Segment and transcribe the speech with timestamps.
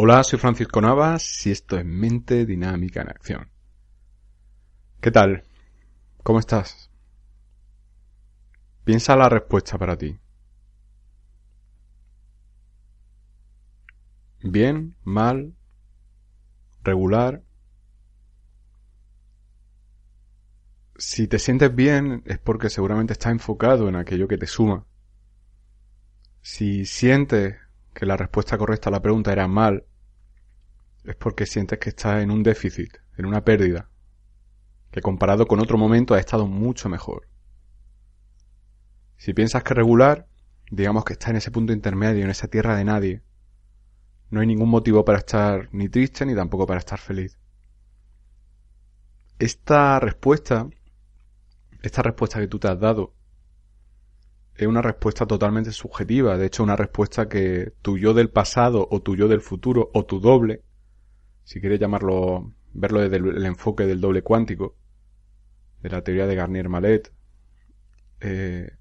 [0.00, 3.50] Hola, soy Francisco Navas y esto es Mente Dinámica en Acción.
[5.00, 5.42] ¿Qué tal?
[6.22, 6.88] ¿Cómo estás?
[8.84, 10.16] Piensa la respuesta para ti.
[14.44, 14.94] ¿Bien?
[15.02, 15.56] ¿Mal?
[16.84, 17.42] ¿Regular?
[20.96, 24.86] Si te sientes bien es porque seguramente estás enfocado en aquello que te suma.
[26.40, 27.56] Si sientes
[27.98, 29.84] que la respuesta correcta a la pregunta era mal,
[31.02, 33.90] es porque sientes que estás en un déficit, en una pérdida,
[34.92, 37.28] que comparado con otro momento ha estado mucho mejor.
[39.16, 40.28] Si piensas que regular,
[40.70, 43.22] digamos que estás en ese punto intermedio, en esa tierra de nadie,
[44.30, 47.36] no hay ningún motivo para estar ni triste ni tampoco para estar feliz.
[49.40, 50.68] Esta respuesta,
[51.82, 53.12] esta respuesta que tú te has dado,
[54.58, 59.00] es una respuesta totalmente subjetiva, de hecho una respuesta que tu yo del pasado o
[59.00, 60.64] tu yo del futuro o tu doble,
[61.44, 64.74] si quieres llamarlo, verlo desde el, enfoque del doble cuántico,
[65.80, 67.12] de la teoría de Garnier-Mallet,
[68.20, 68.72] eh,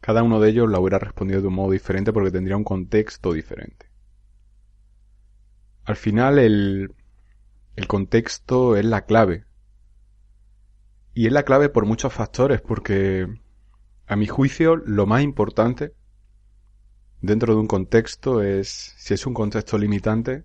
[0.00, 3.32] cada uno de ellos la hubiera respondido de un modo diferente porque tendría un contexto
[3.32, 3.86] diferente.
[5.84, 6.92] Al final el,
[7.76, 9.44] el contexto es la clave.
[11.14, 13.28] Y es la clave por muchos factores, porque
[14.06, 15.94] a mi juicio, lo más importante
[17.20, 20.44] dentro de un contexto es, si es un contexto limitante,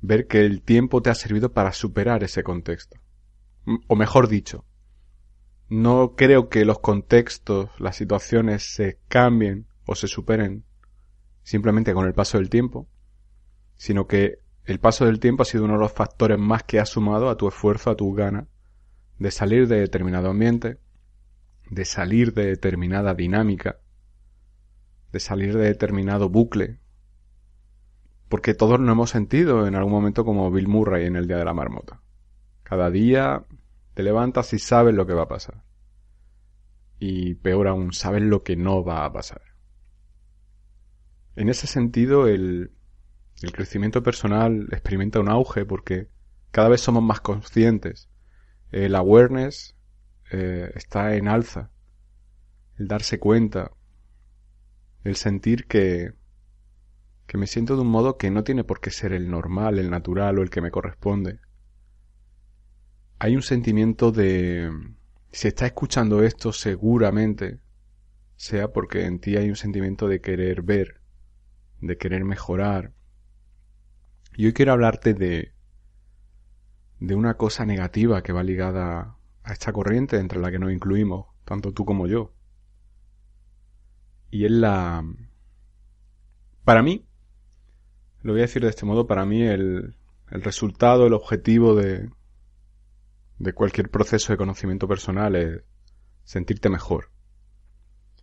[0.00, 2.98] ver que el tiempo te ha servido para superar ese contexto.
[3.86, 4.64] O mejor dicho,
[5.68, 10.64] no creo que los contextos, las situaciones se cambien o se superen
[11.44, 12.88] simplemente con el paso del tiempo,
[13.76, 16.86] sino que el paso del tiempo ha sido uno de los factores más que ha
[16.86, 18.48] sumado a tu esfuerzo, a tu gana
[19.18, 20.78] de salir de determinado ambiente,
[21.72, 23.78] de salir de determinada dinámica,
[25.10, 26.78] de salir de determinado bucle.
[28.28, 31.46] Porque todos nos hemos sentido en algún momento como Bill Murray en el Día de
[31.46, 32.02] la Marmota.
[32.62, 33.46] Cada día
[33.94, 35.64] te levantas y sabes lo que va a pasar.
[36.98, 39.40] Y peor aún, sabes lo que no va a pasar.
[41.36, 42.72] En ese sentido, el,
[43.40, 46.10] el crecimiento personal experimenta un auge porque
[46.50, 48.10] cada vez somos más conscientes.
[48.72, 49.74] El awareness,
[50.32, 51.70] eh, está en alza.
[52.78, 53.70] El darse cuenta,
[55.04, 56.14] el sentir que,
[57.26, 59.90] que me siento de un modo que no tiene por qué ser el normal, el
[59.90, 61.40] natural o el que me corresponde.
[63.18, 64.70] Hay un sentimiento de...
[65.30, 67.60] Si estás escuchando esto, seguramente
[68.36, 71.00] sea porque en ti hay un sentimiento de querer ver,
[71.80, 72.92] de querer mejorar.
[74.34, 75.52] Y hoy quiero hablarte de,
[77.00, 81.26] de una cosa negativa que va ligada a esta corriente entre la que nos incluimos,
[81.44, 82.32] tanto tú como yo.
[84.30, 85.04] Y es la...
[86.64, 87.04] Para mí,
[88.22, 89.96] lo voy a decir de este modo, para mí el,
[90.30, 92.08] el resultado, el objetivo de,
[93.38, 95.62] de cualquier proceso de conocimiento personal es
[96.24, 97.10] sentirte mejor.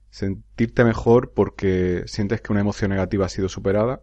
[0.09, 4.01] Sentirte mejor porque sientes que una emoción negativa ha sido superada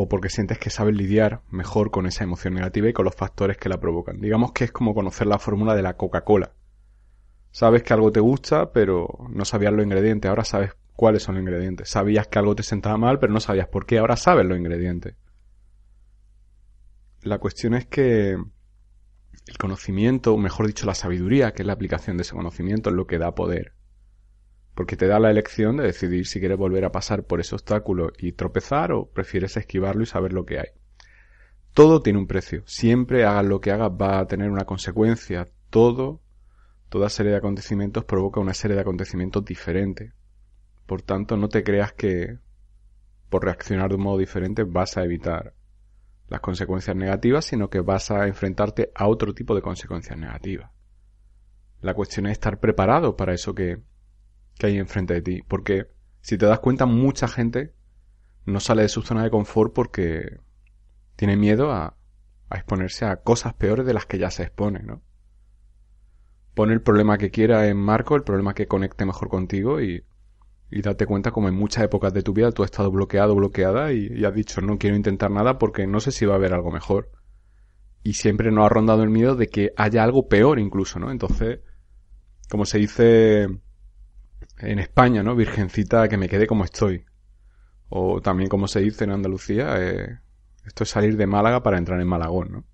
[0.00, 3.56] o porque sientes que sabes lidiar mejor con esa emoción negativa y con los factores
[3.56, 4.20] que la provocan.
[4.20, 6.52] Digamos que es como conocer la fórmula de la Coca-Cola.
[7.50, 11.42] Sabes que algo te gusta, pero no sabías los ingredientes, ahora sabes cuáles son los
[11.42, 11.90] ingredientes.
[11.90, 15.16] Sabías que algo te sentaba mal, pero no sabías por qué, ahora sabes los ingredientes.
[17.22, 22.16] La cuestión es que el conocimiento, o mejor dicho, la sabiduría, que es la aplicación
[22.16, 23.72] de ese conocimiento, es lo que da poder
[24.78, 28.12] porque te da la elección de decidir si quieres volver a pasar por ese obstáculo
[28.16, 30.68] y tropezar o prefieres esquivarlo y saber lo que hay.
[31.72, 32.62] Todo tiene un precio.
[32.64, 35.48] Siempre hagas lo que hagas va a tener una consecuencia.
[35.68, 36.20] Todo,
[36.90, 40.12] toda serie de acontecimientos provoca una serie de acontecimientos diferentes.
[40.86, 42.38] Por tanto, no te creas que
[43.30, 45.54] por reaccionar de un modo diferente vas a evitar
[46.28, 50.70] las consecuencias negativas, sino que vas a enfrentarte a otro tipo de consecuencias negativas.
[51.80, 53.82] La cuestión es estar preparado para eso que,
[54.58, 55.42] que hay enfrente de ti.
[55.46, 55.88] Porque
[56.20, 57.74] si te das cuenta, mucha gente
[58.44, 60.40] no sale de su zona de confort porque
[61.16, 61.96] tiene miedo a,
[62.50, 65.02] a exponerse a cosas peores de las que ya se expone, ¿no?
[66.54, 70.04] Pone el problema que quiera en marco, el problema que conecte mejor contigo y,
[70.70, 73.92] y date cuenta como en muchas épocas de tu vida tú has estado bloqueado, bloqueada
[73.92, 76.70] y, has dicho no quiero intentar nada porque no sé si va a haber algo
[76.70, 77.10] mejor.
[78.02, 81.10] Y siempre nos ha rondado el miedo de que haya algo peor incluso, ¿no?
[81.10, 81.60] Entonces,
[82.48, 83.48] como se dice
[84.60, 85.34] en España, ¿no?
[85.36, 87.04] Virgencita, que me quede como estoy.
[87.88, 90.18] O también como se dice en Andalucía, eh,
[90.64, 92.64] esto es salir de Málaga para entrar en Malagón, ¿no?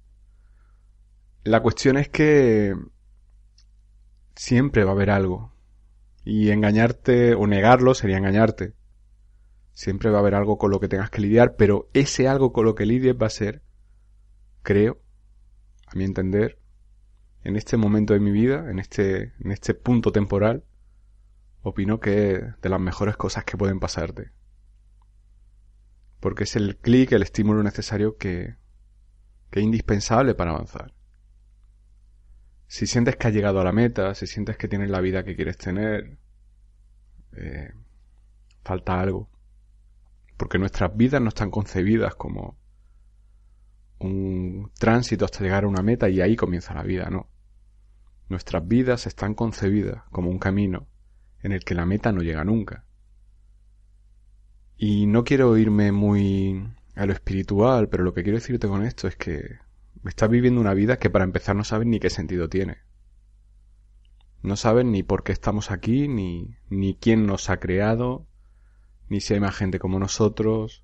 [1.45, 2.75] La cuestión es que
[4.35, 5.53] siempre va a haber algo.
[6.25, 8.73] Y engañarte o negarlo sería engañarte.
[9.73, 12.65] Siempre va a haber algo con lo que tengas que lidiar, pero ese algo con
[12.65, 13.63] lo que lidies va a ser,
[14.63, 15.01] creo,
[15.87, 16.59] a mi entender,
[17.43, 20.65] en este momento de mi vida, en este, en este punto temporal,
[21.65, 24.31] opino que es de las mejores cosas que pueden pasarte.
[26.21, 28.57] Porque es el clic, el estímulo necesario que,
[29.51, 30.95] que es indispensable para avanzar.
[32.67, 35.37] Si sientes que has llegado a la meta, si sientes que tienes la vida que
[35.37, 36.19] quieres tener,
[37.33, 37.73] eh,
[38.63, 39.31] falta algo.
[40.37, 42.59] Porque nuestras vidas no están concebidas como
[44.01, 47.31] un tránsito hasta llegar a una meta y ahí comienza la vida, ¿no?
[48.29, 50.89] Nuestras vidas están concebidas como un camino
[51.45, 52.85] en el que la meta no llega nunca.
[54.79, 59.07] Y no quiero irme muy a lo espiritual, pero lo que quiero decirte con esto
[59.07, 59.59] es que
[60.07, 62.79] estás viviendo una vida que para empezar no sabes ni qué sentido tiene.
[64.43, 68.27] No sabes ni por qué estamos aquí, ni, ni quién nos ha creado,
[69.11, 70.83] ni si hay más gente como nosotros.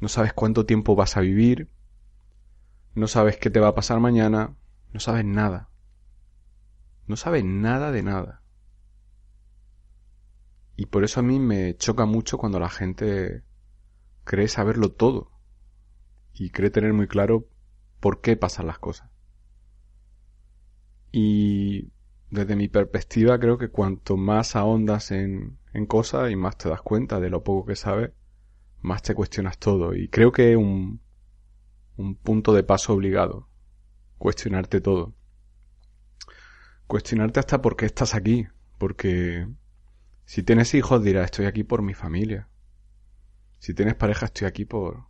[0.00, 1.70] No sabes cuánto tiempo vas a vivir.
[2.96, 4.56] No sabes qué te va a pasar mañana.
[4.92, 5.68] No sabes nada.
[7.06, 8.42] No sabe nada de nada.
[10.78, 13.42] Y por eso a mí me choca mucho cuando la gente
[14.22, 15.32] cree saberlo todo
[16.32, 17.48] y cree tener muy claro
[17.98, 19.10] por qué pasan las cosas.
[21.10, 21.90] Y
[22.30, 26.80] desde mi perspectiva creo que cuanto más ahondas en, en cosas y más te das
[26.80, 28.12] cuenta de lo poco que sabes,
[28.80, 29.96] más te cuestionas todo.
[29.96, 31.00] Y creo que es un,
[31.96, 33.48] un punto de paso obligado,
[34.16, 35.18] cuestionarte todo
[36.86, 38.46] cuestionarte hasta por qué estás aquí,
[38.78, 39.46] porque
[40.28, 42.50] si tienes hijos dirás estoy aquí por mi familia.
[43.58, 45.06] Si tienes pareja estoy aquí por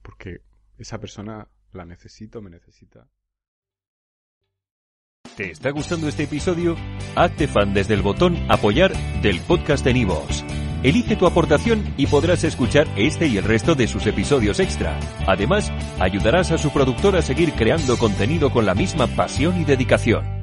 [0.00, 0.40] porque
[0.78, 3.06] esa persona la necesito, me necesita.
[5.36, 6.74] ¿Te está gustando este episodio?
[7.16, 10.42] Hazte fan desde el botón apoyar del podcast de Nivos.
[10.82, 14.98] Elige tu aportación y podrás escuchar este y el resto de sus episodios extra.
[15.26, 15.70] Además,
[16.00, 20.41] ayudarás a su productor a seguir creando contenido con la misma pasión y dedicación.